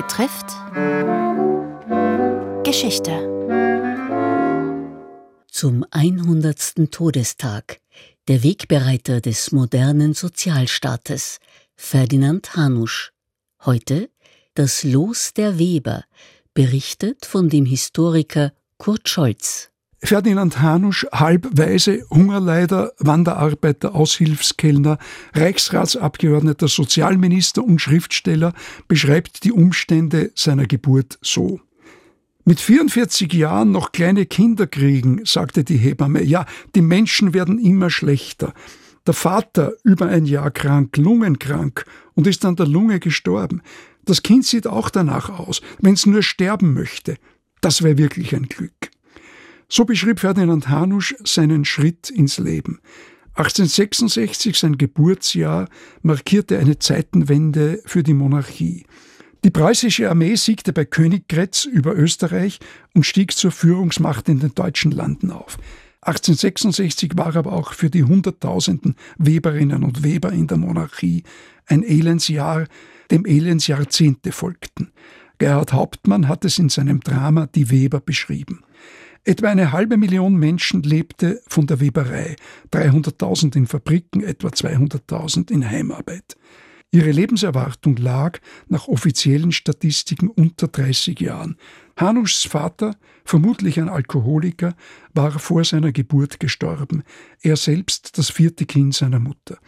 [0.00, 0.46] betrifft
[2.62, 3.10] Geschichte.
[5.50, 6.92] Zum 100.
[6.92, 7.80] Todestag
[8.28, 11.40] der Wegbereiter des modernen Sozialstaates,
[11.74, 13.12] Ferdinand Hanusch.
[13.64, 14.08] Heute
[14.54, 16.04] das Los der Weber,
[16.54, 19.70] berichtet von dem Historiker Kurt Scholz.
[20.00, 24.98] Ferdinand Hanusch, halbweise Hungerleider, Wanderarbeiter, Aushilfskellner,
[25.34, 28.54] Reichsratsabgeordneter, Sozialminister und Schriftsteller,
[28.86, 31.60] beschreibt die Umstände seiner Geburt so.
[32.44, 36.22] Mit 44 Jahren noch kleine Kinder kriegen, sagte die Hebamme.
[36.22, 38.54] Ja, die Menschen werden immer schlechter.
[39.06, 43.62] Der Vater über ein Jahr krank, lungenkrank und ist an der Lunge gestorben.
[44.04, 47.16] Das Kind sieht auch danach aus, wenn es nur sterben möchte.
[47.60, 48.90] Das wäre wirklich ein Glück.
[49.70, 52.80] So beschrieb Ferdinand Hanusch seinen Schritt ins Leben.
[53.34, 55.68] 1866, sein Geburtsjahr,
[56.00, 58.86] markierte eine Zeitenwende für die Monarchie.
[59.44, 62.58] Die preußische Armee siegte bei Königgrätz über Österreich
[62.94, 65.58] und stieg zur Führungsmacht in den deutschen Landen auf.
[66.00, 71.24] 1866 war aber auch für die Hunderttausenden Weberinnen und Weber in der Monarchie
[71.66, 72.66] ein Elendsjahr,
[73.10, 74.92] dem Elendsjahrzehnte folgten.
[75.36, 78.64] Gerhard Hauptmann hat es in seinem Drama Die Weber beschrieben.
[79.24, 82.36] Etwa eine halbe Million Menschen lebte von der Weberei,
[82.72, 86.36] 300.000 in Fabriken, etwa 200.000 in Heimarbeit.
[86.90, 91.58] Ihre Lebenserwartung lag nach offiziellen Statistiken unter 30 Jahren.
[91.98, 92.96] Hanuschs Vater,
[93.26, 94.74] vermutlich ein Alkoholiker,
[95.12, 97.02] war vor seiner Geburt gestorben,
[97.42, 99.58] er selbst das vierte Kind seiner Mutter.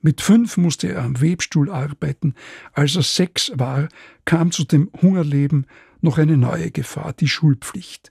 [0.00, 2.34] Mit fünf musste er am Webstuhl arbeiten.
[2.72, 3.88] Als er sechs war,
[4.24, 5.66] kam zu dem Hungerleben
[6.00, 8.10] noch eine neue Gefahr, die Schulpflicht.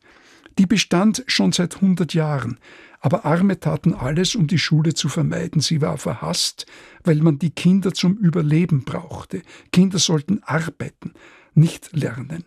[0.60, 2.60] Die bestand schon seit 100 Jahren,
[3.00, 5.62] aber Arme taten alles, um die Schule zu vermeiden.
[5.62, 6.66] Sie war verhasst,
[7.06, 9.42] weil man die Kinder zum Überleben brauchte.
[9.72, 11.14] Kinder sollten arbeiten,
[11.54, 12.44] nicht lernen.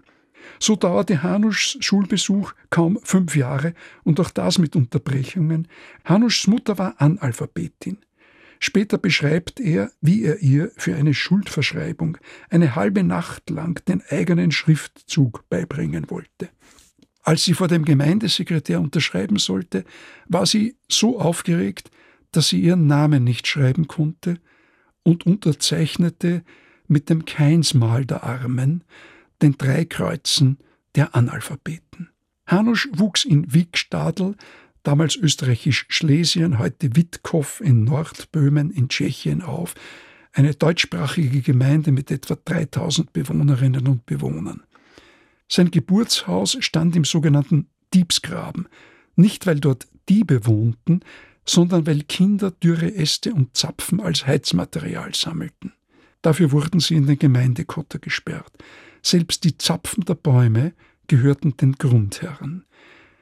[0.59, 3.73] So dauerte Hanuschs Schulbesuch kaum fünf Jahre
[4.05, 5.67] und auch das mit Unterbrechungen.
[6.05, 7.97] Hanuschs Mutter war Analphabetin.
[8.61, 12.19] Später beschreibt er, wie er ihr für eine Schuldverschreibung
[12.51, 16.51] eine halbe Nacht lang den eigenen Schriftzug beibringen wollte.
[17.23, 19.85] Als sie vor dem Gemeindesekretär unterschreiben sollte,
[20.27, 21.91] war sie so aufgeregt,
[22.33, 24.39] dass sie ihren Namen nicht schreiben konnte
[25.03, 26.43] und unterzeichnete
[26.89, 28.85] mit dem Keinsmal der Armen
[29.41, 30.59] den drei Kreuzen
[30.95, 32.11] der Analphabeten.
[32.47, 34.35] Hanusch wuchs in Wiegstadl,
[34.83, 39.75] damals österreichisch Schlesien, heute Witkow in Nordböhmen in Tschechien auf,
[40.33, 44.63] eine deutschsprachige Gemeinde mit etwa 3000 Bewohnerinnen und Bewohnern.
[45.55, 48.69] Sein Geburtshaus stand im sogenannten Diebsgraben,
[49.17, 51.01] nicht weil dort Diebe wohnten,
[51.45, 55.75] sondern weil Kinder dürre Äste und Zapfen als Heizmaterial sammelten.
[56.23, 58.51] Dafür wurden sie in den Gemeindekotter gesperrt.
[59.03, 60.73] Selbst die Zapfen der Bäume
[61.07, 62.65] gehörten den Grundherren.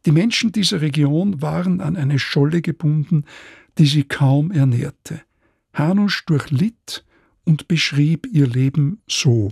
[0.06, 3.24] Die Menschen dieser Region waren an eine Scholle gebunden,
[3.76, 5.20] die sie kaum ernährte.
[5.74, 7.04] Hanusch durchlitt
[7.42, 9.50] und beschrieb ihr Leben so.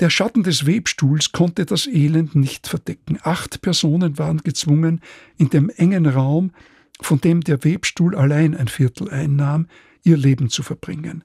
[0.00, 3.18] Der Schatten des Webstuhls konnte das Elend nicht verdecken.
[3.22, 5.00] Acht Personen waren gezwungen,
[5.36, 6.50] in dem engen Raum,
[7.00, 9.68] von dem der Webstuhl allein ein Viertel einnahm,
[10.02, 11.22] ihr Leben zu verbringen.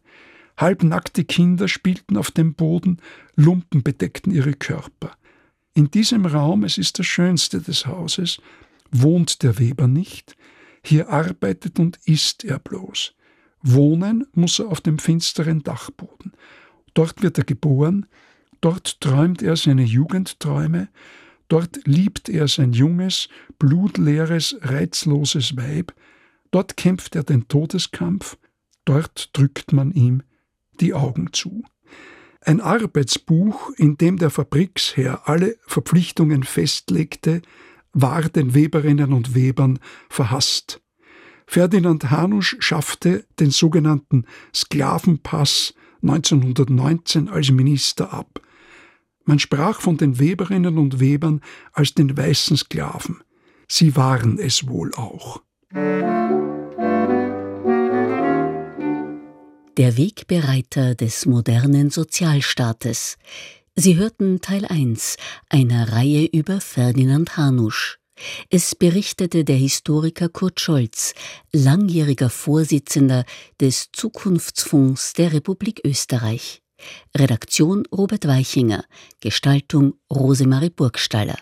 [0.58, 2.98] Halbnackte Kinder spielten auf dem Boden,
[3.36, 5.14] Lumpen bedeckten ihre Körper.
[5.74, 8.40] In diesem Raum, es ist das schönste des Hauses,
[8.92, 10.36] wohnt der Weber nicht,
[10.84, 13.14] hier arbeitet und isst er bloß.
[13.62, 16.34] Wohnen muss er auf dem finsteren Dachboden.
[16.94, 18.06] Dort wird er geboren,
[18.62, 20.90] Dort träumt er seine Jugendträume,
[21.48, 25.94] dort liebt er sein junges, blutleeres, reizloses Weib,
[26.52, 28.38] dort kämpft er den Todeskampf,
[28.86, 30.24] dort drückt man ihm
[30.80, 31.64] die Augen zu.
[32.42, 37.42] Ein Arbeitsbuch, in dem der Fabriksherr alle Verpflichtungen festlegte,
[37.92, 40.82] war den Weberinnen und Webern verhasst.
[41.48, 48.42] Ferdinand Hanusch schaffte den sogenannten Sklavenpass 1919 als Minister ab.
[49.30, 51.42] Man sprach von den Weberinnen und Webern
[51.72, 53.22] als den weißen Sklaven.
[53.68, 55.44] Sie waren es wohl auch.
[59.78, 63.18] Der Wegbereiter des modernen Sozialstaates.
[63.76, 65.18] Sie hörten Teil 1
[65.48, 68.00] einer Reihe über Ferdinand Hanusch.
[68.50, 71.14] Es berichtete der Historiker Kurt Scholz,
[71.54, 73.26] langjähriger Vorsitzender
[73.62, 76.64] des Zukunftsfonds der Republik Österreich.
[77.18, 78.84] Redaktion Robert Weichinger,
[79.20, 81.40] Gestaltung Rosemarie Burgstaller.